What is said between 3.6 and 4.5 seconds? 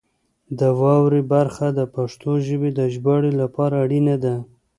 اړینه ده.